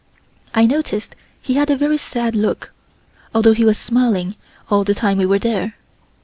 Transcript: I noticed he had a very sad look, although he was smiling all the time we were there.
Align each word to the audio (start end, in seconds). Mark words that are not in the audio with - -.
I 0.55 0.65
noticed 0.65 1.15
he 1.43 1.53
had 1.53 1.69
a 1.69 1.75
very 1.75 1.99
sad 1.99 2.35
look, 2.35 2.73
although 3.35 3.53
he 3.53 3.63
was 3.65 3.77
smiling 3.77 4.33
all 4.67 4.83
the 4.83 4.95
time 4.95 5.19
we 5.19 5.27
were 5.27 5.37
there. 5.37 5.75